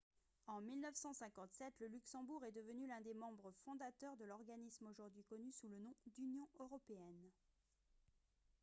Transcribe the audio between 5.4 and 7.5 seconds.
sous le nom d'union européenne